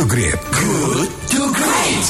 to 0.00 0.08
Great. 0.08 0.40
Good 0.56 1.10
to 1.36 1.40
Great. 1.52 2.06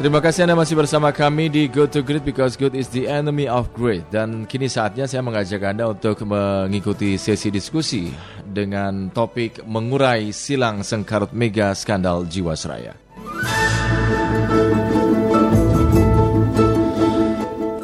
Terima 0.00 0.24
kasih 0.24 0.48
Anda 0.48 0.56
masih 0.56 0.72
bersama 0.72 1.12
kami 1.12 1.52
di 1.52 1.68
Good 1.68 1.92
to 1.92 2.00
Great 2.00 2.24
because 2.24 2.56
good 2.56 2.72
is 2.72 2.88
the 2.88 3.04
enemy 3.04 3.44
of 3.44 3.68
great. 3.76 4.08
Dan 4.08 4.48
kini 4.48 4.72
saatnya 4.72 5.04
saya 5.04 5.20
mengajak 5.20 5.60
Anda 5.60 5.92
untuk 5.92 6.24
mengikuti 6.24 7.20
sesi 7.20 7.52
diskusi 7.52 8.08
dengan 8.40 9.12
topik 9.12 9.60
mengurai 9.68 10.32
silang 10.32 10.80
sengkarut 10.80 11.36
mega 11.36 11.76
skandal 11.76 12.24
Jiwasraya. 12.24 12.96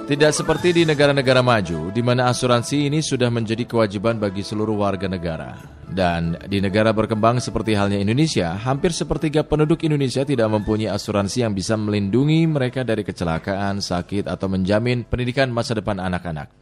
Tidak 0.07 0.31
seperti 0.31 0.71
di 0.71 0.83
negara-negara 0.87 1.43
maju, 1.43 1.91
di 1.91 1.99
mana 1.99 2.31
asuransi 2.31 2.87
ini 2.87 3.03
sudah 3.03 3.27
menjadi 3.27 3.67
kewajiban 3.67 4.23
bagi 4.23 4.47
seluruh 4.47 4.79
warga 4.79 5.11
negara. 5.11 5.59
Dan 5.83 6.39
di 6.47 6.63
negara 6.63 6.95
berkembang 6.95 7.43
seperti 7.43 7.75
halnya 7.75 7.99
Indonesia, 7.99 8.55
hampir 8.55 8.95
sepertiga 8.95 9.43
penduduk 9.43 9.83
Indonesia 9.83 10.23
tidak 10.23 10.47
mempunyai 10.47 10.95
asuransi 10.95 11.43
yang 11.43 11.59
bisa 11.59 11.75
melindungi 11.75 12.47
mereka 12.47 12.87
dari 12.87 13.03
kecelakaan, 13.03 13.83
sakit, 13.83 14.31
atau 14.31 14.47
menjamin 14.47 15.03
pendidikan 15.03 15.51
masa 15.51 15.75
depan 15.75 15.99
anak-anak. 15.99 16.55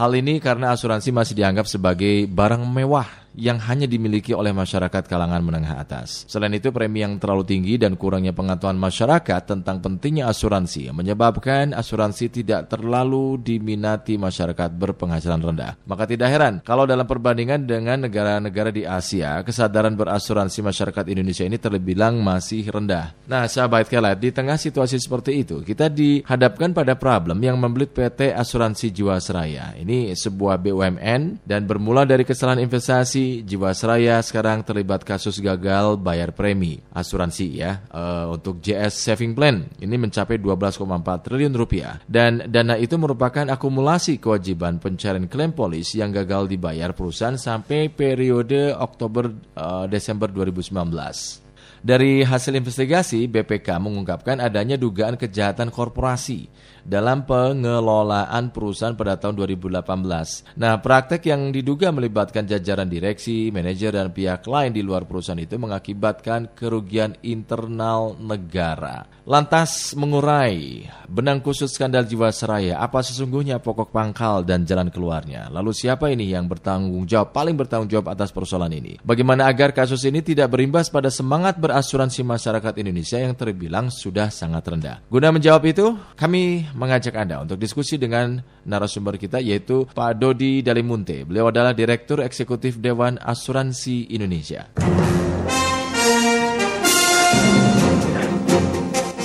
Hal 0.00 0.16
ini 0.16 0.40
karena 0.40 0.72
asuransi 0.72 1.12
masih 1.12 1.36
dianggap 1.36 1.68
sebagai 1.68 2.24
barang 2.24 2.64
mewah 2.64 3.25
yang 3.36 3.60
hanya 3.68 3.84
dimiliki 3.84 4.32
oleh 4.32 4.56
masyarakat 4.56 5.04
kalangan 5.04 5.44
menengah 5.44 5.76
atas. 5.76 6.24
Selain 6.24 6.50
itu, 6.56 6.72
premi 6.72 7.04
yang 7.04 7.20
terlalu 7.20 7.44
tinggi 7.44 7.76
dan 7.76 7.94
kurangnya 8.00 8.32
pengetahuan 8.32 8.80
masyarakat 8.80 9.44
tentang 9.44 9.84
pentingnya 9.84 10.32
asuransi 10.32 10.88
menyebabkan 10.96 11.76
asuransi 11.76 12.32
tidak 12.32 12.72
terlalu 12.72 13.36
diminati 13.36 14.16
masyarakat 14.16 14.72
berpenghasilan 14.72 15.44
rendah. 15.44 15.76
Maka 15.84 16.08
tidak 16.08 16.32
heran 16.32 16.54
kalau 16.64 16.88
dalam 16.88 17.04
perbandingan 17.04 17.68
dengan 17.68 18.08
negara-negara 18.08 18.72
di 18.72 18.88
Asia, 18.88 19.44
kesadaran 19.44 19.92
berasuransi 19.92 20.64
masyarakat 20.64 21.04
Indonesia 21.12 21.44
ini 21.44 21.60
terbilang 21.60 22.16
masih 22.24 22.64
rendah. 22.72 23.12
Nah, 23.28 23.44
sahabat 23.44 23.92
kelet, 23.92 24.16
di 24.16 24.32
tengah 24.32 24.56
situasi 24.56 24.96
seperti 24.96 25.44
itu, 25.44 25.60
kita 25.60 25.92
dihadapkan 25.92 26.72
pada 26.72 26.96
problem 26.96 27.36
yang 27.44 27.60
membelit 27.60 27.92
PT 27.92 28.32
Asuransi 28.32 28.88
Jiwasraya. 28.94 29.76
Ini 29.76 30.16
sebuah 30.16 30.56
BUMN 30.56 31.44
dan 31.44 31.68
bermula 31.68 32.08
dari 32.08 32.24
kesalahan 32.24 32.64
investasi 32.64 33.25
Jiwasraya 33.46 34.18
sekarang 34.20 34.66
terlibat 34.66 35.06
kasus 35.06 35.38
gagal 35.38 35.96
bayar 36.02 36.34
premi 36.34 36.82
asuransi 36.92 37.46
ya 37.62 37.80
uh, 37.94 38.32
untuk 38.34 38.58
JS 38.60 38.94
Saving 38.98 39.32
Plan. 39.32 39.64
Ini 39.78 39.96
mencapai 39.96 40.36
12,4 40.42 40.82
triliun 41.24 41.54
rupiah 41.54 42.02
dan 42.10 42.44
dana 42.50 42.74
itu 42.74 42.98
merupakan 42.98 43.46
akumulasi 43.46 44.18
kewajiban 44.18 44.82
pencarian 44.82 45.30
klaim 45.30 45.54
polis 45.54 45.94
yang 45.94 46.10
gagal 46.10 46.50
dibayar 46.50 46.90
perusahaan 46.90 47.38
sampai 47.38 47.88
periode 47.92 48.74
Oktober 48.74 49.30
uh, 49.54 49.86
Desember 49.86 50.28
2019. 50.28 51.45
Dari 51.86 52.26
hasil 52.26 52.58
investigasi, 52.58 53.30
BPK 53.30 53.78
mengungkapkan 53.78 54.42
adanya 54.42 54.74
dugaan 54.74 55.14
kejahatan 55.14 55.70
korporasi 55.70 56.50
dalam 56.86 57.26
pengelolaan 57.26 58.54
perusahaan 58.54 58.94
pada 58.94 59.18
tahun 59.18 59.34
2018. 59.42 60.54
Nah, 60.54 60.78
praktek 60.78 61.26
yang 61.26 61.50
diduga 61.50 61.90
melibatkan 61.90 62.46
jajaran 62.46 62.86
direksi, 62.86 63.50
manajer, 63.50 63.98
dan 63.98 64.14
pihak 64.14 64.46
lain 64.46 64.70
di 64.70 64.86
luar 64.86 65.04
perusahaan 65.04 65.42
itu 65.42 65.58
mengakibatkan 65.58 66.54
kerugian 66.54 67.18
internal 67.26 68.14
negara. 68.14 69.10
Lantas 69.26 69.90
mengurai 69.98 70.86
benang 71.10 71.42
khusus 71.42 71.74
skandal 71.74 72.06
Jiwasraya, 72.06 72.78
apa 72.78 73.02
sesungguhnya 73.02 73.58
pokok 73.58 73.90
pangkal 73.90 74.46
dan 74.46 74.62
jalan 74.62 74.86
keluarnya? 74.86 75.50
Lalu 75.50 75.74
siapa 75.74 76.06
ini 76.14 76.30
yang 76.30 76.46
bertanggung 76.46 77.02
jawab, 77.10 77.34
paling 77.34 77.58
bertanggung 77.58 77.90
jawab 77.90 78.14
atas 78.14 78.30
persoalan 78.30 78.70
ini? 78.70 79.02
Bagaimana 79.02 79.50
agar 79.50 79.74
kasus 79.74 80.06
ini 80.06 80.22
tidak 80.22 80.54
berimbas 80.54 80.86
pada 80.86 81.10
semangat 81.10 81.55
ber 81.56 81.72
asuransi 81.74 82.20
masyarakat 82.20 82.76
Indonesia 82.78 83.16
yang 83.16 83.32
terbilang 83.32 83.88
sudah 83.88 84.28
sangat 84.28 84.64
rendah. 84.68 85.00
Guna 85.08 85.32
menjawab 85.32 85.64
itu, 85.64 85.96
kami 86.14 86.68
mengajak 86.76 87.16
Anda 87.16 87.40
untuk 87.40 87.56
diskusi 87.56 87.96
dengan 87.96 88.44
narasumber 88.68 89.16
kita 89.16 89.40
yaitu 89.40 89.88
Pak 89.90 90.20
Dodi 90.20 90.60
Dalimunte. 90.60 91.24
Beliau 91.24 91.48
adalah 91.48 91.72
Direktur 91.72 92.20
Eksekutif 92.20 92.76
Dewan 92.76 93.16
Asuransi 93.18 94.12
Indonesia. 94.12 94.68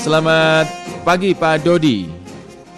Selamat 0.01 0.65
pagi 1.03 1.35
Pak 1.35 1.61
Dodi. 1.61 2.09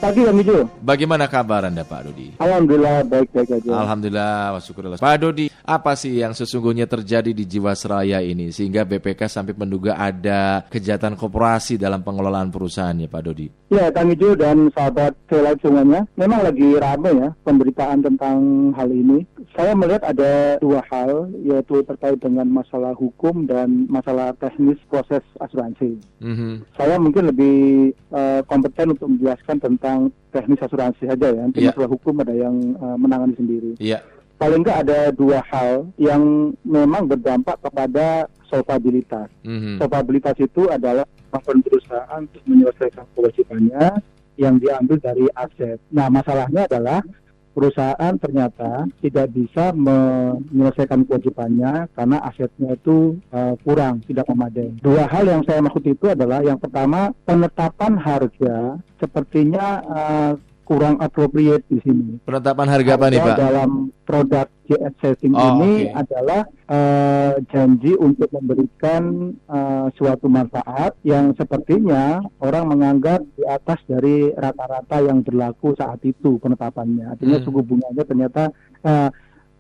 Pagi 0.03 0.19
Bang 0.19 0.35
Ijo. 0.44 0.67
Bagaimana 0.83 1.31
kabar 1.31 1.63
Anda 1.63 1.88
Pak 1.88 2.11
Dodi? 2.11 2.28
Alhamdulillah 2.35 3.07
baik-baik 3.07 3.55
aja. 3.55 3.72
Alhamdulillah, 3.72 4.59
syukurlah. 4.59 4.99
Pak 4.99 5.16
Dodi, 5.16 5.47
apa 5.63 5.96
sih 5.96 6.19
yang 6.19 6.35
sesungguhnya 6.35 6.85
terjadi 6.85 7.31
di 7.31 7.47
Jiwasraya 7.47 8.19
ini 8.19 8.51
sehingga 8.51 8.84
BPK 8.84 9.31
sampai 9.31 9.56
menduga 9.56 9.96
ada 9.96 10.68
kejahatan 10.68 11.16
korporasi 11.16 11.79
dalam 11.79 12.03
pengelolaan 12.03 12.51
perusahaannya 12.51 13.07
Pak 13.07 13.22
Dodi? 13.24 13.47
Ya, 13.72 13.90
Kang 13.90 14.12
Ijo 14.12 14.35
dan 14.35 14.69
sahabat 14.75 15.16
selain 15.31 15.57
semuanya, 15.63 16.06
memang 16.19 16.44
lagi 16.44 16.68
ramai 16.78 17.16
ya 17.16 17.29
pemberitaan 17.47 18.03
tentang 18.03 18.69
hal 18.75 18.90
ini. 18.91 19.25
Saya 19.56 19.73
melihat 19.73 20.03
ada 20.03 20.62
dua 20.62 20.84
hal, 20.91 21.29
yaitu 21.41 21.81
terkait 21.88 22.19
dengan 22.22 22.46
masalah 22.50 22.94
hukum 22.94 23.46
dan 23.50 23.88
masalah 23.90 24.35
teknis 24.38 24.78
proses 24.90 25.22
asuransi. 25.41 25.97
Mm 26.22 26.35
-hmm. 26.35 26.53
Saya 26.78 27.02
mungkin 27.02 27.29
lebih 27.34 27.94
uh, 28.13 28.46
kompeten 28.46 28.94
untuk 28.94 29.09
menjelaskan 29.09 29.57
tentang 29.62 29.94
tentang 29.94 30.00
teknis 30.34 30.63
asuransi 30.63 31.03
saja 31.06 31.28
ya. 31.29 31.41
Nanti 31.46 31.59
yeah. 31.62 31.69
masalah 31.72 31.90
hukum 31.91 32.13
ada 32.22 32.34
yang 32.34 32.56
uh, 32.79 32.97
menangani 32.97 33.35
sendiri. 33.38 33.72
Yeah. 33.78 34.02
Paling 34.43 34.59
nggak 34.59 34.79
ada 34.83 34.99
dua 35.15 35.39
hal 35.47 35.87
yang 35.95 36.51
memang 36.67 37.07
berdampak 37.07 37.63
kepada 37.63 38.27
solvabilitas. 38.51 39.31
Mm-hmm. 39.47 39.79
Solvabilitas 39.79 40.35
itu 40.35 40.67
adalah 40.67 41.07
kemampuan 41.31 41.63
perusahaan 41.63 42.19
untuk 42.27 42.43
menyelesaikan 42.43 43.07
kewajibannya 43.15 44.03
yang 44.35 44.59
diambil 44.59 44.99
dari 44.99 45.31
aset. 45.39 45.79
Nah, 45.95 46.11
masalahnya 46.11 46.67
adalah 46.67 46.99
perusahaan 47.55 48.13
ternyata 48.19 48.89
tidak 48.99 49.31
bisa 49.31 49.71
menyelesaikan 49.71 51.07
kewajibannya 51.07 51.87
karena 51.95 52.17
asetnya 52.27 52.75
itu 52.75 53.15
uh, 53.31 53.55
kurang, 53.63 54.03
tidak 54.03 54.27
memadai. 54.27 54.75
Dua 54.83 55.07
hal 55.07 55.23
yang 55.23 55.47
saya 55.47 55.63
maksud 55.63 55.87
itu 55.87 56.11
adalah 56.11 56.43
yang 56.43 56.59
pertama 56.59 57.15
penetapan 57.23 57.95
harga 57.95 58.75
sepertinya 58.99 59.79
uh, 59.87 60.33
kurang 60.63 60.96
appropriate 61.00 61.63
di 61.68 61.79
sini. 61.84 62.19
Penetapan 62.24 62.68
harga 62.72 62.91
apa 62.96 63.06
nih 63.12 63.19
Pak? 63.19 63.35
Dalam 63.38 63.72
produk 64.07 64.47
JS 64.68 64.94
Setting 65.03 65.35
oh, 65.35 65.59
ini 65.59 65.91
okay. 65.91 65.96
adalah 65.96 66.41
uh, 66.72 67.34
janji 67.51 67.91
untuk 68.00 68.31
memberikan 68.31 69.35
uh, 69.52 69.91
suatu 69.96 70.31
manfaat 70.31 70.96
yang 71.03 71.35
sepertinya 71.35 72.23
orang 72.40 72.72
menganggap 72.72 73.22
di 73.35 73.44
atas 73.44 73.79
dari 73.85 74.31
rata-rata 74.31 75.03
yang 75.03 75.19
berlaku 75.19 75.75
saat 75.75 76.00
itu 76.07 76.40
penetapannya. 76.40 77.12
Artinya 77.12 77.38
hmm. 77.44 77.46
suku 77.46 77.59
bunganya 77.59 78.03
ternyata 78.07 78.44
uh, 78.88 79.12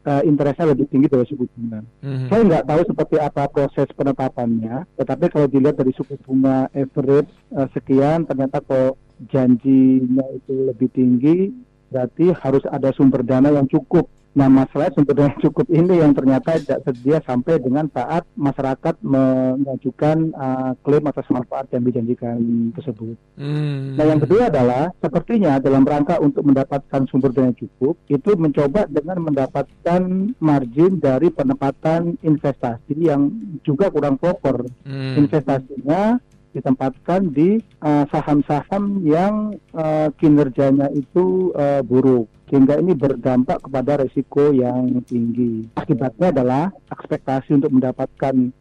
uh, 0.07 0.21
interestnya 0.23 0.71
lebih 0.71 0.87
tinggi 0.91 1.07
dari 1.07 1.25
suku 1.27 1.47
bunga. 1.47 1.79
Mm-hmm. 2.03 2.27
Saya 2.29 2.41
nggak 2.43 2.65
tahu 2.67 2.81
seperti 2.87 3.15
apa 3.19 3.43
proses 3.49 3.87
penetapannya, 3.95 4.75
tetapi 4.99 5.25
kalau 5.31 5.47
dilihat 5.47 5.79
dari 5.79 5.91
suku 5.95 6.19
bunga 6.23 6.67
average 6.71 7.31
uh, 7.55 7.67
sekian, 7.71 8.27
ternyata 8.27 8.59
kok 8.63 8.99
janjinya 9.29 10.25
itu 10.35 10.53
lebih 10.73 10.89
tinggi, 10.91 11.53
berarti 11.93 12.33
harus 12.33 12.65
ada 12.67 12.89
sumber 12.97 13.21
dana 13.21 13.53
yang 13.53 13.69
cukup. 13.69 14.09
Nah, 14.33 14.49
masalah 14.49 14.89
sumber 14.97 15.13
dana 15.13 15.29
yang 15.29 15.45
cukup 15.45 15.69
ini 15.69 16.01
yang 16.01 16.17
ternyata 16.17 16.57
tidak 16.57 16.81
sedia 16.89 17.21
sampai 17.21 17.61
dengan 17.61 17.85
saat 17.93 18.25
masyarakat 18.33 18.97
mengajukan 19.05 20.33
uh, 20.33 20.73
klaim 20.81 21.05
atas 21.05 21.29
manfaat 21.29 21.69
yang 21.69 21.85
dijanjikan 21.85 22.41
tersebut. 22.73 23.13
Hmm. 23.37 23.93
Nah, 23.93 24.05
yang 24.09 24.17
kedua 24.17 24.49
adalah 24.49 24.89
sepertinya 24.97 25.61
dalam 25.61 25.85
rangka 25.85 26.17
untuk 26.17 26.49
mendapatkan 26.49 27.05
sumber 27.13 27.29
dana 27.29 27.53
cukup, 27.53 27.93
itu 28.09 28.31
mencoba 28.33 28.89
dengan 28.89 29.21
mendapatkan 29.21 30.01
margin 30.41 30.97
dari 30.97 31.29
penempatan 31.29 32.17
investasi 32.25 33.05
yang 33.05 33.29
juga 33.61 33.93
kurang 33.93 34.17
proper. 34.17 34.65
Hmm. 34.81 35.13
Investasinya 35.13 36.17
ditempatkan 36.53 37.33
di 37.33 37.57
eh, 37.59 38.05
saham-saham 38.13 39.01
uh, 39.01 39.03
yang 39.03 39.33
uh, 39.73 40.13
kinerjanya 40.21 40.87
itu 40.93 41.49
uh, 41.57 41.81
buruk 41.81 42.29
sehingga 42.53 42.77
ini 42.77 42.93
berdampak 42.93 43.65
kepada 43.65 44.05
resiko 44.05 44.53
yang 44.53 45.01
tinggi. 45.09 45.65
Akibatnya 45.73 46.29
adalah 46.29 46.63
ekspektasi 46.93 47.57
untuk 47.57 47.73
mendapatkan 47.73 48.53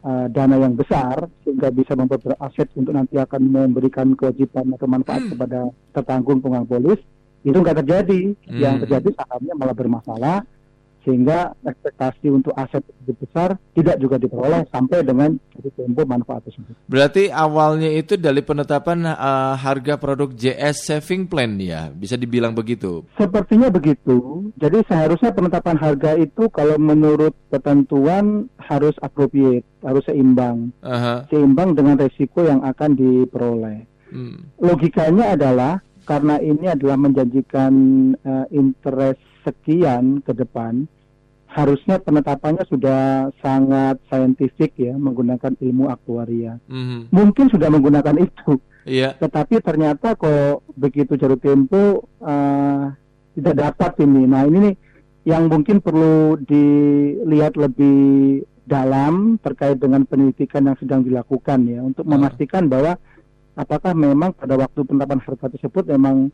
uh, 0.00 0.26
dana 0.32 0.56
yang 0.56 0.72
besar 0.72 1.28
sehingga 1.44 1.68
bisa 1.68 1.92
memperberat 1.92 2.40
aset 2.40 2.72
untuk 2.72 2.96
nanti 2.96 3.20
akan 3.20 3.42
memberikan 3.44 4.16
kewajiban 4.16 4.72
atau 4.72 4.88
manfaat 4.88 5.28
hmm. 5.28 5.30
kepada 5.36 5.60
tertanggung 5.92 6.40
pengang 6.40 6.64
polis 6.64 7.00
itu 7.44 7.56
nggak 7.60 7.84
terjadi. 7.84 8.32
Hmm. 8.32 8.56
Yang 8.56 8.74
terjadi 8.88 9.08
sahamnya 9.20 9.54
malah 9.54 9.76
bermasalah 9.76 10.38
sehingga 11.06 11.54
ekspektasi 11.62 12.26
untuk 12.34 12.50
aset 12.58 12.82
lebih 13.06 13.22
besar 13.22 13.54
tidak 13.78 13.96
juga 14.02 14.18
diperoleh 14.18 14.66
sampai 14.74 15.06
dengan 15.06 15.38
tempo 15.54 16.02
manfaat 16.02 16.42
tersebut. 16.42 16.74
Berarti 16.90 17.30
awalnya 17.30 17.86
itu 17.94 18.18
dari 18.18 18.42
penetapan 18.42 19.06
uh, 19.06 19.54
harga 19.54 19.94
produk 19.94 20.34
JS 20.34 20.90
Saving 20.90 21.30
Plan 21.30 21.54
ya, 21.62 21.94
bisa 21.94 22.18
dibilang 22.18 22.58
begitu? 22.58 23.06
Sepertinya 23.14 23.70
begitu. 23.70 24.50
Jadi 24.58 24.82
seharusnya 24.90 25.30
penetapan 25.30 25.78
harga 25.78 26.18
itu 26.18 26.50
kalau 26.50 26.74
menurut 26.74 27.38
ketentuan 27.54 28.50
harus 28.58 28.98
appropriate, 28.98 29.62
harus 29.86 30.02
seimbang, 30.10 30.74
uh 30.82 30.90
-huh. 30.90 31.18
seimbang 31.30 31.78
dengan 31.78 32.02
resiko 32.02 32.42
yang 32.42 32.66
akan 32.66 32.98
diperoleh. 32.98 33.86
Hmm. 34.10 34.50
Logikanya 34.58 35.38
adalah 35.38 35.82
karena 36.06 36.38
ini 36.38 36.70
adalah 36.70 36.94
menjanjikan 36.94 37.74
uh, 38.22 38.46
interest 38.54 39.22
sekian 39.42 40.22
ke 40.22 40.34
depan, 40.34 40.86
harusnya 41.56 41.96
penetapannya 41.96 42.68
sudah 42.68 43.32
sangat 43.40 43.96
saintifik 44.12 44.76
ya 44.76 44.92
menggunakan 44.92 45.56
ilmu 45.56 45.88
aktuaria. 45.88 46.60
Mm-hmm. 46.68 47.08
Mungkin 47.08 47.48
sudah 47.48 47.72
menggunakan 47.72 48.16
itu, 48.20 48.60
yeah. 48.84 49.16
tetapi 49.16 49.64
ternyata 49.64 50.12
kok 50.20 50.68
begitu 50.76 51.16
jatuh 51.16 51.40
tempo 51.40 52.04
uh, 52.20 52.92
tidak 53.32 53.54
dapat 53.56 53.92
ini. 54.04 54.28
Nah 54.28 54.44
ini 54.44 54.58
nih 54.68 54.74
yang 55.32 55.48
mungkin 55.48 55.80
perlu 55.80 56.36
dilihat 56.44 57.56
lebih 57.56 58.44
dalam 58.68 59.40
terkait 59.40 59.80
dengan 59.80 60.04
penelitikan 60.04 60.68
yang 60.68 60.76
sedang 60.76 61.08
dilakukan 61.08 61.64
ya 61.64 61.80
untuk 61.80 62.04
uh. 62.04 62.10
memastikan 62.12 62.68
bahwa 62.68 63.00
apakah 63.56 63.96
memang 63.96 64.36
pada 64.36 64.60
waktu 64.60 64.84
penetapan 64.84 65.24
harga 65.24 65.48
tersebut 65.56 65.88
memang 65.88 66.28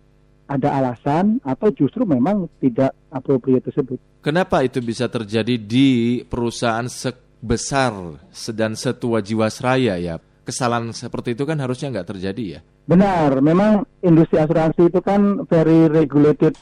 ada 0.47 0.69
alasan 0.75 1.39
atau 1.47 1.71
justru 1.73 2.03
memang 2.05 2.51
tidak 2.59 2.93
appropriate 3.09 3.69
tersebut. 3.71 3.99
Kenapa 4.23 4.63
itu 4.63 4.79
bisa 4.79 5.11
terjadi 5.11 5.59
di 5.59 6.21
perusahaan 6.27 6.87
sebesar 6.87 8.23
dan 8.55 8.79
setua 8.79 9.19
Jiwasraya 9.23 9.99
ya? 9.99 10.17
Kesalahan 10.43 10.91
seperti 10.91 11.39
itu 11.39 11.47
kan 11.47 11.59
harusnya 11.63 11.95
nggak 11.95 12.09
terjadi 12.15 12.45
ya? 12.59 12.61
Benar, 12.83 13.39
memang 13.39 13.87
industri 14.03 14.43
asuransi 14.43 14.91
itu 14.91 14.99
kan 14.99 15.47
very 15.47 15.87
regulated 15.87 16.59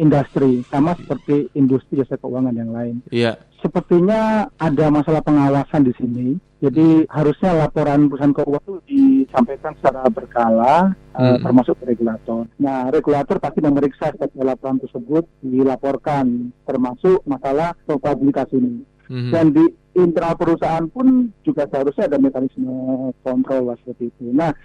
industri, 0.00 0.66
sama 0.70 0.98
seperti 0.98 1.50
industri 1.54 2.02
jasa 2.02 2.18
keuangan 2.18 2.54
yang 2.54 2.70
lain. 2.74 3.02
Iya. 3.14 3.38
Sepertinya 3.62 4.50
ada 4.60 4.92
masalah 4.92 5.24
pengawasan 5.24 5.88
di 5.88 5.92
sini 5.96 6.28
jadi 6.64 7.04
harusnya 7.12 7.52
laporan 7.52 8.08
perusahaan 8.08 8.32
keuangan 8.32 8.64
itu 8.64 8.74
disampaikan 8.88 9.76
secara 9.76 10.08
berkala, 10.08 10.96
hmm. 11.12 11.20
uh, 11.20 11.38
termasuk 11.44 11.76
ke 11.76 11.84
regulator. 11.92 12.48
Nah, 12.56 12.88
regulator 12.88 13.36
pasti 13.36 13.60
memeriksa 13.60 14.16
setiap 14.16 14.32
laporan 14.40 14.80
tersebut 14.80 15.28
dilaporkan, 15.44 16.56
termasuk 16.64 17.20
masalah 17.28 17.76
probabilitas 17.84 18.48
ini. 18.56 18.80
Hmm. 19.12 19.28
Dan 19.28 19.52
di 19.52 19.64
internal 19.92 20.40
perusahaan 20.40 20.88
pun 20.88 21.28
juga 21.44 21.68
seharusnya 21.68 22.08
ada 22.08 22.16
mekanisme 22.16 23.12
kontrol 23.20 23.76
seperti 23.84 24.08
itu. 24.08 24.32
Nah, 24.32 24.56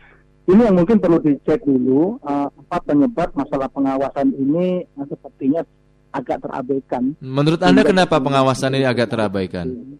ini 0.49 0.61
yang 0.65 0.75
mungkin 0.75 0.97
perlu 0.97 1.21
dicek 1.21 1.61
dulu 1.61 2.17
uh, 2.25 2.49
apa 2.49 2.77
penyebab 2.81 3.29
masalah 3.37 3.69
pengawasan 3.69 4.33
ini 4.33 4.83
uh, 4.97 5.05
sepertinya 5.05 5.61
agak 6.09 6.41
terabaikan. 6.41 7.13
Menurut 7.21 7.61
Anda 7.61 7.85
kenapa 7.85 8.17
pengawasan 8.17 8.73
ini 8.73 8.89
agak 8.89 9.13
terabaikan? 9.13 9.97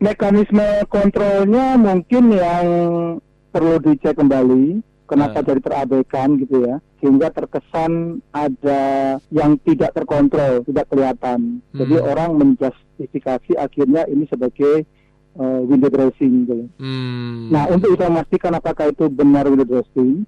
mekanisme 0.00 0.84
kontrolnya 0.92 1.80
mungkin 1.80 2.24
yang 2.36 2.66
perlu 3.48 3.80
dicek 3.80 4.20
kembali 4.20 4.84
kenapa 5.08 5.40
uh. 5.40 5.44
jadi 5.44 5.60
terabaikan 5.64 6.36
gitu 6.36 6.68
ya 6.68 6.76
sehingga 7.00 7.32
terkesan 7.32 8.20
ada 8.32 9.16
yang 9.32 9.56
tidak 9.64 9.96
terkontrol 9.96 10.64
tidak 10.68 10.88
kelihatan 10.92 11.64
hmm. 11.72 11.78
jadi 11.80 11.96
orang 12.04 12.30
menjustifikasi 12.36 13.56
akhirnya 13.56 14.04
ini 14.12 14.28
sebagai 14.28 14.84
uh, 15.38 15.60
window 15.64 15.88
dressing 15.92 16.44
gitu 16.44 16.66
hmm. 16.80 17.52
nah 17.52 17.68
untuk 17.70 17.94
bisa 17.94 18.10
memastikan 18.10 18.52
apakah 18.56 18.90
itu 18.90 19.06
benar 19.08 19.46
window 19.46 19.68
dressing 19.68 20.26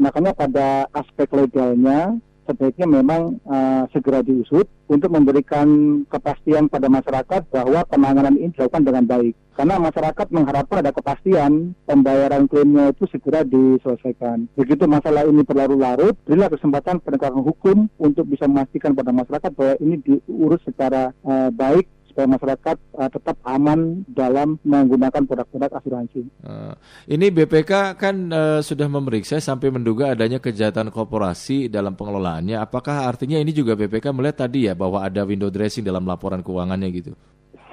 makanya 0.00 0.32
pada 0.32 0.88
aspek 0.96 1.28
legalnya 1.32 2.16
sebaiknya 2.50 2.86
memang 2.90 3.38
uh, 3.46 3.86
segera 3.94 4.26
diusut 4.26 4.66
untuk 4.90 5.14
memberikan 5.14 6.02
kepastian 6.10 6.66
pada 6.66 6.90
masyarakat 6.90 7.46
bahwa 7.46 7.86
penanganan 7.86 8.34
ini 8.34 8.50
dilakukan 8.50 8.82
dengan 8.82 9.06
baik. 9.06 9.38
Karena 9.54 9.78
masyarakat 9.78 10.26
mengharapkan 10.34 10.82
ada 10.82 10.90
kepastian 10.90 11.78
pembayaran 11.86 12.50
klaimnya 12.50 12.90
itu 12.90 13.06
segera 13.12 13.46
diselesaikan. 13.46 14.50
Begitu 14.58 14.88
masalah 14.90 15.28
ini 15.28 15.46
berlarut-larut, 15.46 16.18
berilah 16.26 16.50
kesempatan 16.50 16.98
penegakan 16.98 17.44
hukum 17.46 17.86
untuk 18.00 18.26
bisa 18.26 18.50
memastikan 18.50 18.98
pada 18.98 19.14
masyarakat 19.14 19.50
bahwa 19.54 19.74
ini 19.78 20.00
diurus 20.02 20.64
secara 20.66 21.14
uh, 21.22 21.52
baik 21.54 21.86
supaya 22.20 22.36
masyarakat 22.36 22.76
uh, 23.00 23.08
tetap 23.08 23.36
aman 23.48 24.04
dalam 24.04 24.60
menggunakan 24.60 25.24
produk-produk 25.24 25.80
asuransi. 25.80 26.28
Uh, 26.44 26.76
ini 27.08 27.32
BPK 27.32 27.96
kan 27.96 28.28
uh, 28.28 28.60
sudah 28.60 28.92
memeriksa 28.92 29.40
sampai 29.40 29.72
menduga 29.72 30.12
adanya 30.12 30.36
kejahatan 30.36 30.92
korporasi 30.92 31.72
dalam 31.72 31.96
pengelolaannya. 31.96 32.60
Apakah 32.60 33.08
artinya 33.08 33.40
ini 33.40 33.56
juga 33.56 33.72
BPK 33.72 34.12
melihat 34.12 34.44
tadi 34.44 34.68
ya 34.68 34.76
bahwa 34.76 35.00
ada 35.00 35.24
window 35.24 35.48
dressing 35.48 35.80
dalam 35.80 36.04
laporan 36.04 36.44
keuangannya 36.44 36.92
gitu? 36.92 37.16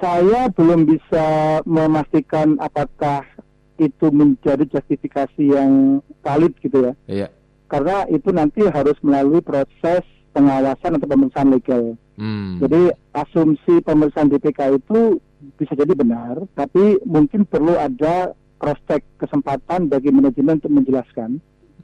Saya 0.00 0.48
belum 0.48 0.88
bisa 0.88 1.60
memastikan 1.68 2.56
apakah 2.56 3.28
itu 3.76 4.08
menjadi 4.08 4.64
justifikasi 4.64 5.44
yang 5.44 6.00
valid 6.24 6.56
gitu 6.64 6.88
ya. 6.88 6.92
Iya. 7.04 7.28
Karena 7.68 8.08
itu 8.08 8.32
nanti 8.32 8.64
harus 8.64 8.96
melalui 9.04 9.44
proses 9.44 10.00
pengawasan 10.32 10.96
atau 10.96 11.04
pemeriksaan 11.04 11.52
legal. 11.52 12.00
Hmm. 12.18 12.58
Jadi 12.58 12.90
asumsi 13.14 13.78
pemeriksaan 13.80 14.28
BPK 14.28 14.74
itu 14.74 15.22
bisa 15.54 15.72
jadi 15.78 15.94
benar, 15.94 16.42
tapi 16.58 16.98
mungkin 17.06 17.46
perlu 17.46 17.78
ada 17.78 18.34
cross 18.58 18.82
check 18.90 19.06
kesempatan 19.22 19.86
bagi 19.86 20.10
manajemen 20.10 20.58
untuk 20.58 20.74
menjelaskan 20.74 21.38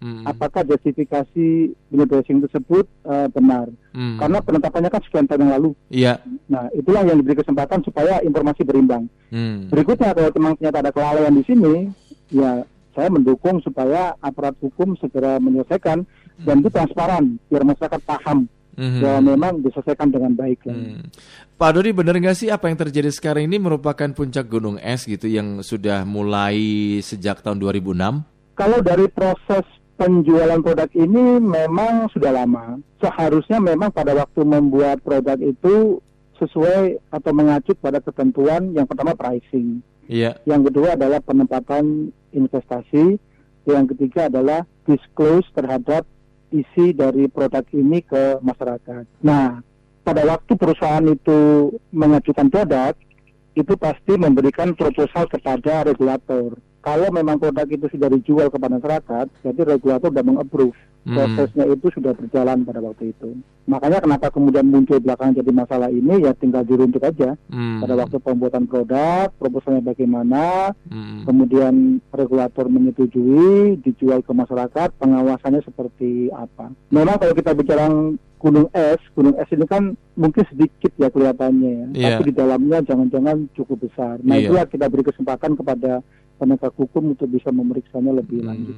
hmm. 0.05 0.27
apakah 0.29 0.67
justifikasi 0.69 1.73
unit 1.73 2.11
tersebut 2.13 2.85
uh, 3.09 3.31
benar. 3.33 3.73
Hmm. 3.97 4.21
Karena 4.21 4.39
penetapannya 4.45 4.91
kan 4.93 5.03
sekian 5.07 5.25
tahun 5.25 5.49
yang 5.49 5.53
lalu. 5.57 5.71
Iya. 5.89 6.15
Nah, 6.51 6.69
itulah 6.77 7.07
yang 7.07 7.17
diberi 7.23 7.41
kesempatan 7.41 7.81
supaya 7.87 8.21
informasi 8.21 8.67
berimbang. 8.67 9.09
Hmm. 9.33 9.73
Berikutnya 9.73 10.13
kalau 10.13 10.35
memang 10.37 10.59
ternyata 10.61 10.79
ada 10.85 10.93
kelalaian 10.93 11.35
di 11.35 11.45
sini, 11.47 11.75
ya 12.35 12.67
saya 12.95 13.09
mendukung 13.11 13.59
supaya 13.65 14.15
aparat 14.23 14.55
hukum 14.63 14.95
segera 15.01 15.43
menyelesaikan 15.43 16.07
dan 16.47 16.57
itu 16.63 16.71
transparan 16.71 17.43
biar 17.51 17.67
masyarakat 17.67 18.01
paham 18.07 18.47
mm-hmm. 18.75 19.01
bahwa 19.03 19.21
memang 19.35 19.53
diselesaikan 19.63 20.09
dengan 20.11 20.33
baik. 20.37 20.67
Mm. 20.67 21.11
Pak 21.55 21.71
Dodi 21.75 21.91
benar 21.95 22.19
nggak 22.19 22.37
sih 22.37 22.49
apa 22.51 22.67
yang 22.67 22.79
terjadi 22.79 23.11
sekarang 23.15 23.47
ini 23.47 23.63
merupakan 23.63 24.11
puncak 24.11 24.51
gunung 24.51 24.77
es 24.83 25.07
gitu 25.07 25.31
yang 25.31 25.63
sudah 25.63 26.03
mulai 26.03 26.99
sejak 27.01 27.41
tahun 27.41 27.63
2006? 27.63 28.59
Kalau 28.59 28.79
dari 28.83 29.07
proses 29.11 29.67
penjualan 29.95 30.59
produk 30.63 30.91
ini 30.95 31.39
memang 31.39 32.11
sudah 32.11 32.35
lama. 32.35 32.79
Seharusnya 32.99 33.63
memang 33.63 33.95
pada 33.95 34.15
waktu 34.15 34.43
membuat 34.43 35.03
produk 35.03 35.39
itu 35.39 36.03
sesuai 36.39 36.99
atau 37.15 37.31
mengacu 37.31 37.79
pada 37.79 38.03
ketentuan 38.03 38.75
yang 38.75 38.87
pertama 38.91 39.15
pricing. 39.15 39.79
Iya. 40.11 40.37
Yang 40.45 40.71
kedua 40.71 40.99
adalah 40.99 41.23
penempatan 41.23 42.11
investasi. 42.35 43.17
Yang 43.65 43.97
ketiga 43.97 44.29
adalah 44.29 44.69
disclose 44.85 45.49
terhadap 45.57 46.05
isi 46.55 46.95
dari 46.95 47.27
produk 47.27 47.67
ini 47.75 47.99
ke 48.07 48.39
masyarakat. 48.39 49.05
Nah, 49.27 49.59
pada 50.07 50.23
waktu 50.23 50.55
perusahaan 50.55 51.05
itu 51.11 51.73
mengajukan 51.91 52.47
produk, 52.47 52.95
itu 53.55 53.75
pasti 53.75 54.15
memberikan 54.15 54.75
proposal 54.79 55.27
kepada 55.27 55.91
regulator. 55.91 56.55
Kalau 56.85 57.09
memang 57.09 57.41
produk 57.41 57.65
itu 57.65 57.89
sudah 57.89 58.13
dijual 58.13 58.53
kepada 58.53 58.77
masyarakat, 58.77 59.27
jadi 59.41 59.61
regulator 59.65 60.13
sudah 60.13 60.21
mengapprove. 60.21 60.77
Hmm. 61.05 61.17
Prosesnya 61.17 61.65
itu 61.69 61.89
sudah 61.93 62.13
berjalan 62.17 62.65
pada 62.65 62.81
waktu 62.81 63.17
itu. 63.17 63.37
Makanya 63.69 64.05
kenapa 64.05 64.29
kemudian 64.29 64.69
muncul 64.69 65.01
belakangan 65.01 65.41
jadi 65.41 65.53
masalah 65.53 65.89
ini, 65.89 66.29
ya 66.29 66.37
tinggal 66.37 66.61
diruntut 66.65 67.01
aja. 67.01 67.41
Hmm. 67.49 67.81
Pada 67.81 67.97
waktu 67.97 68.21
pembuatan 68.21 68.69
produk, 68.69 69.33
proposalnya 69.37 69.81
bagaimana, 69.81 70.77
hmm. 70.93 71.25
kemudian 71.25 72.05
regulator 72.13 72.69
menyetujui, 72.69 73.81
dijual 73.81 74.21
ke 74.21 74.33
masyarakat, 74.37 74.93
pengawasannya 75.01 75.65
seperti 75.65 76.29
apa. 76.37 76.69
Memang 76.93 77.17
kalau 77.17 77.33
kita 77.33 77.57
bicara 77.57 77.89
gunung 78.45 78.69
es, 78.77 79.01
gunung 79.17 79.41
es 79.41 79.49
ini 79.57 79.65
kan 79.65 79.97
mungkin 80.21 80.45
sedikit 80.53 80.93
ya 81.01 81.09
kelihatannya 81.09 81.73
ya, 81.73 81.87
yeah. 81.97 82.09
tapi 82.21 82.29
di 82.29 82.35
dalamnya 82.37 82.85
jangan-jangan 82.85 83.49
cukup 83.57 83.89
besar. 83.89 84.21
Nah 84.21 84.37
yeah. 84.37 84.53
itulah 84.53 84.65
kita 84.69 84.85
beri 84.93 85.01
kesempatan 85.01 85.57
kepada 85.57 86.05
penegak 86.35 86.75
hukum 86.75 87.15
untuk 87.15 87.31
bisa 87.31 87.55
memeriksanya 87.55 88.13
lebih 88.15 88.43
hmm. 88.43 88.49
lanjut. 88.49 88.77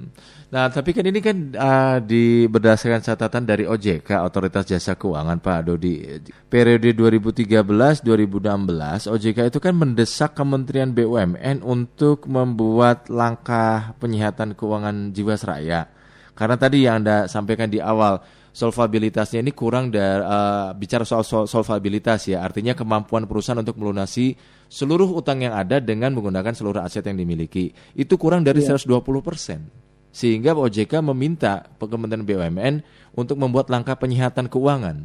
Nah, 0.53 0.69
tapi 0.69 0.93
kan 0.93 1.05
ini 1.09 1.21
kan 1.25 1.37
uh, 1.57 1.99
di 2.05 2.45
berdasarkan 2.47 3.03
catatan 3.03 3.45
dari 3.49 3.65
OJK 3.65 4.23
Otoritas 4.23 4.69
Jasa 4.69 4.95
Keuangan 4.95 5.41
Pak 5.41 5.61
Dodi 5.67 6.05
periode 6.47 6.95
2013-2016 6.95 9.11
OJK 9.11 9.39
itu 9.49 9.59
kan 9.59 9.75
mendesak 9.75 10.37
Kementerian 10.37 10.93
BUMN 10.93 11.65
untuk 11.65 12.29
membuat 12.29 13.09
langkah 13.09 13.97
penyihatan 13.99 14.55
keuangan 14.55 15.17
Jiwasraya. 15.17 15.89
Karena 16.37 16.57
tadi 16.61 16.85
yang 16.85 17.01
Anda 17.01 17.25
sampaikan 17.27 17.73
di 17.73 17.81
awal 17.81 18.21
solvabilitasnya 18.57 19.45
ini 19.45 19.53
kurang 19.53 19.93
dari 19.93 20.25
uh, 20.25 20.73
bicara 20.73 21.05
soal 21.05 21.21
sol 21.29 21.45
solvabilitas 21.45 22.25
ya, 22.33 22.41
artinya 22.41 22.73
kemampuan 22.73 23.29
perusahaan 23.29 23.61
untuk 23.61 23.77
melunasi 23.77 24.33
seluruh 24.73 25.13
utang 25.13 25.45
yang 25.45 25.53
ada 25.53 25.77
dengan 25.77 26.17
menggunakan 26.17 26.57
seluruh 26.57 26.81
aset 26.81 27.05
yang 27.05 27.21
dimiliki. 27.21 27.77
Itu 27.93 28.17
kurang 28.17 28.49
dari 28.49 28.65
yeah. 28.65 28.81
120 28.81 29.05
persen. 29.21 29.69
Sehingga 30.09 30.57
OJK 30.57 31.05
meminta 31.05 31.69
Kementerian 31.77 32.25
BUMN 32.25 32.75
untuk 33.13 33.37
membuat 33.37 33.69
langkah 33.69 33.93
penyihatan 34.01 34.49
keuangan. 34.49 35.05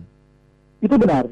Itu 0.79 0.95
benar. 0.95 1.27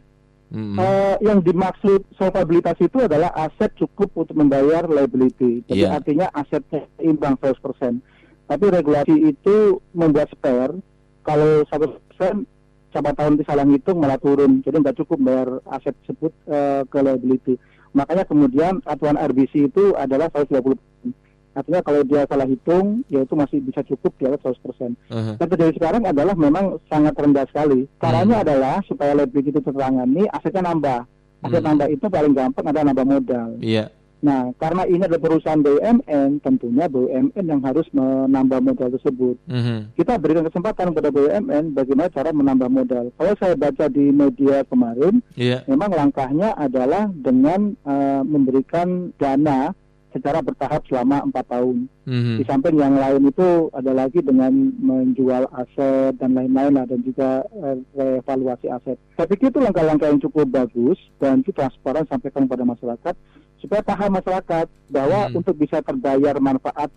Mm-hmm. 0.52 0.76
Uh, 0.76 1.16
yang 1.24 1.40
dimaksud 1.40 2.04
solvabilitas 2.20 2.76
itu 2.84 3.00
adalah 3.00 3.32
aset 3.40 3.72
cukup 3.80 4.12
untuk 4.20 4.36
membayar 4.36 4.84
liability. 4.84 5.64
Jadi 5.72 5.88
yeah. 5.88 5.96
artinya 5.96 6.28
asetnya 6.36 6.84
imbang 7.00 7.40
100%. 7.40 8.04
Tapi 8.52 8.66
regulasi 8.68 9.16
itu 9.32 9.80
membuat 9.96 10.28
spare 10.36 10.76
kalau 11.30 11.52
satu 11.70 11.86
persen 12.10 12.50
siapa 12.90 13.14
tahun 13.14 13.38
nanti 13.38 13.46
salah 13.46 13.66
ngitung 13.70 14.02
malah 14.02 14.18
turun 14.18 14.66
jadi 14.66 14.82
nggak 14.82 14.98
cukup 15.06 15.18
bayar 15.22 15.50
aset 15.70 15.94
tersebut 16.02 16.34
uh, 16.50 16.82
ke 16.90 16.98
liability 16.98 17.54
makanya 17.94 18.26
kemudian 18.26 18.82
aturan 18.86 19.18
RBC 19.18 19.70
itu 19.70 19.94
adalah 19.94 20.34
130 20.34 20.74
artinya 21.54 21.82
kalau 21.86 22.02
dia 22.06 22.26
salah 22.30 22.48
hitung 22.50 23.06
ya 23.10 23.26
itu 23.26 23.34
masih 23.38 23.62
bisa 23.62 23.82
cukup 23.86 24.14
di 24.18 24.24
atas 24.26 24.42
100 24.42 24.66
persen 24.66 24.92
uh-huh. 25.10 25.36
dan 25.38 25.48
terjadi 25.50 25.74
sekarang 25.78 26.04
adalah 26.06 26.34
memang 26.34 26.82
sangat 26.90 27.14
rendah 27.14 27.46
sekali 27.50 27.86
caranya 28.02 28.42
uh-huh. 28.42 28.46
adalah 28.46 28.76
supaya 28.86 29.12
liability 29.18 29.54
itu 29.54 29.62
tertangani 29.62 30.26
asetnya 30.30 30.74
nambah 30.74 31.00
aset 31.46 31.62
uh-huh. 31.62 31.70
nambah 31.70 31.88
itu 31.94 32.06
paling 32.10 32.34
gampang 32.34 32.66
adalah 32.66 32.86
nambah 32.90 33.06
modal 33.06 33.50
iya 33.62 33.86
yeah. 33.86 33.88
Nah, 34.20 34.52
karena 34.60 34.84
ini 34.84 35.00
adalah 35.00 35.24
perusahaan 35.24 35.64
BUMN, 35.64 36.44
tentunya 36.44 36.92
BUMN 36.92 37.46
yang 37.48 37.62
harus 37.64 37.88
menambah 37.96 38.60
modal 38.60 38.92
tersebut. 39.00 39.40
Mm-hmm. 39.48 39.96
Kita 39.96 40.20
berikan 40.20 40.44
kesempatan 40.44 40.92
kepada 40.92 41.10
BUMN 41.16 41.72
bagaimana 41.72 42.12
cara 42.12 42.36
menambah 42.36 42.68
modal. 42.68 43.06
Kalau 43.16 43.34
saya 43.40 43.56
baca 43.56 43.88
di 43.88 44.12
media 44.12 44.68
kemarin, 44.68 45.24
yeah. 45.40 45.64
memang 45.72 45.96
langkahnya 45.96 46.52
adalah 46.60 47.08
dengan 47.16 47.80
uh, 47.88 48.22
memberikan 48.28 49.16
dana 49.16 49.72
secara 50.10 50.42
bertahap 50.42 50.82
selama 50.90 51.22
empat 51.22 51.46
tahun. 51.48 51.86
Mm-hmm. 52.10 52.36
Di 52.42 52.44
samping 52.50 52.76
yang 52.82 52.98
lain 52.98 53.30
itu 53.30 53.70
ada 53.72 53.94
lagi 53.94 54.20
dengan 54.26 54.52
menjual 54.82 55.46
aset 55.54 56.18
dan 56.18 56.34
lain-lain 56.34 56.76
lah 56.76 56.86
dan 56.90 57.00
juga 57.06 57.46
uh, 57.46 57.78
reevaluasi 57.94 58.68
aset. 58.74 58.98
Saya 59.16 59.30
pikir 59.30 59.54
itu 59.54 59.62
langkah-langkah 59.62 60.10
yang 60.10 60.20
cukup 60.20 60.50
bagus 60.50 60.98
dan 61.22 61.46
itu 61.46 61.54
transparan 61.54 62.10
sampaikan 62.10 62.50
kepada 62.50 62.66
masyarakat 62.66 63.16
supaya 63.60 63.84
paham 63.84 64.16
masyarakat 64.20 64.68
bahwa 64.90 65.20
hmm. 65.30 65.38
untuk 65.40 65.56
bisa 65.60 65.84
terbayar 65.84 66.36
manfaat 66.40 66.90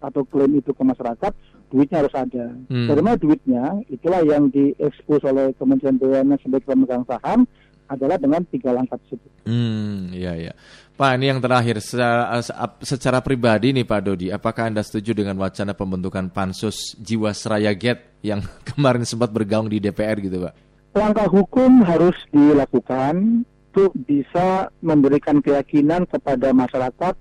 atau 0.00 0.24
klaim 0.24 0.56
itu 0.56 0.72
ke 0.72 0.82
masyarakat, 0.84 1.32
duitnya 1.68 2.00
harus 2.00 2.14
ada. 2.16 2.46
Hmm. 2.72 2.88
Dari 2.88 3.00
mana 3.04 3.16
duitnya? 3.20 3.64
Itulah 3.92 4.24
yang 4.24 4.48
diekspos 4.48 5.20
oleh 5.28 5.52
Kementerian 5.56 6.00
BUMN 6.00 6.40
sebagai 6.40 6.68
pemegang 6.68 7.04
saham 7.04 7.44
adalah 7.90 8.16
dengan 8.16 8.46
tiga 8.46 8.70
langkah 8.70 8.96
tersebut. 9.02 9.30
Hmm, 9.50 10.14
iya 10.14 10.38
iya. 10.38 10.52
Pak, 10.94 11.16
ini 11.18 11.32
yang 11.32 11.42
terakhir 11.42 11.82
secara, 11.82 12.38
secara 12.84 13.18
pribadi 13.18 13.74
nih 13.74 13.82
Pak 13.82 14.00
Dodi, 14.04 14.28
apakah 14.30 14.70
Anda 14.70 14.84
setuju 14.86 15.16
dengan 15.16 15.40
wacana 15.42 15.74
pembentukan 15.74 16.30
pansus 16.30 16.94
Jiwasraya 17.02 17.74
Get 17.74 18.22
yang 18.22 18.46
kemarin 18.70 19.02
sempat 19.02 19.34
bergaung 19.34 19.66
di 19.66 19.82
DPR 19.82 20.22
gitu, 20.22 20.46
Pak? 20.46 20.54
Langkah 20.94 21.26
hukum 21.30 21.82
harus 21.86 22.14
dilakukan 22.30 23.46
untuk 23.70 23.94
bisa 24.02 24.66
memberikan 24.82 25.38
keyakinan 25.38 26.02
kepada 26.10 26.50
masyarakat 26.50 27.14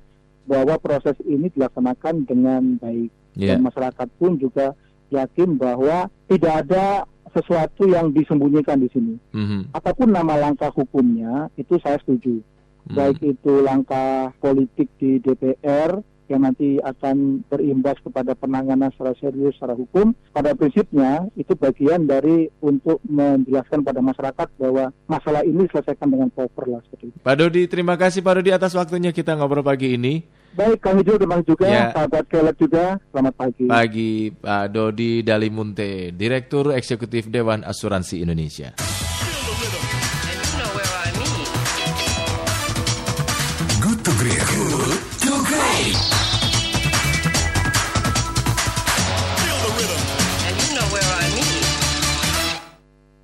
bahwa 0.50 0.76
proses 0.82 1.14
ini 1.30 1.54
dilaksanakan 1.54 2.26
dengan 2.26 2.82
baik 2.82 3.14
yeah. 3.38 3.54
dan 3.54 3.62
masyarakat 3.70 4.10
pun 4.18 4.42
juga 4.42 4.74
yakin 5.14 5.62
bahwa 5.62 6.10
tidak 6.26 6.66
ada 6.66 7.06
sesuatu 7.38 7.86
yang 7.86 8.10
disembunyikan 8.10 8.82
di 8.82 8.90
sini. 8.90 9.14
Mm-hmm. 9.38 9.78
Apa 9.78 9.94
pun 9.94 10.10
nama 10.10 10.42
langkah 10.42 10.74
hukumnya 10.74 11.54
itu 11.54 11.78
saya 11.86 12.02
setuju. 12.02 12.42
Mm-hmm. 12.42 12.98
Baik 12.98 13.20
itu 13.22 13.54
langkah 13.62 14.34
politik 14.42 14.90
di 14.98 15.22
DPR 15.22 16.02
yang 16.30 16.46
nanti 16.46 16.78
akan 16.80 17.42
berimbas 17.50 17.98
kepada 18.06 18.38
penanganan 18.38 18.94
secara 18.94 19.18
serius 19.18 19.58
secara 19.58 19.74
hukum. 19.74 20.14
Pada 20.32 20.54
prinsipnya 20.54 21.26
itu 21.34 21.58
bagian 21.58 22.06
dari 22.06 22.48
untuk 22.62 23.02
menjelaskan 23.10 23.82
pada 23.82 24.00
masyarakat 24.00 24.48
bahwa 24.62 24.94
masalah 25.10 25.42
ini 25.44 25.66
selesaikan 25.74 26.08
dengan 26.08 26.30
proper 26.30 26.70
lah 26.70 26.82
seperti 26.86 27.12
itu. 27.12 27.18
Pak 27.26 27.36
Dodi, 27.36 27.66
terima 27.66 27.98
kasih 27.98 28.22
Pak 28.22 28.34
Dodi 28.40 28.54
atas 28.54 28.78
waktunya 28.78 29.10
kita 29.10 29.34
ngobrol 29.34 29.66
pagi 29.66 29.98
ini. 29.98 30.40
Baik, 30.50 30.82
kami 30.82 31.06
juga 31.06 31.22
terima 31.22 31.38
juga, 31.46 31.66
ya. 31.70 31.94
sahabat 31.94 32.26
Kelab 32.26 32.56
juga, 32.58 32.98
selamat 33.14 33.34
pagi. 33.38 33.66
Pagi, 33.70 34.14
Pak 34.34 34.66
Dodi 34.74 35.22
Dalimunte, 35.22 36.10
Direktur 36.10 36.74
Eksekutif 36.74 37.30
Dewan 37.30 37.62
Asuransi 37.62 38.26
Indonesia. 38.26 38.74
Good 43.80 44.02
to 44.02 44.02
great. 44.02 44.02
Good 44.02 44.02
to 44.02 44.12
great. 44.18 44.39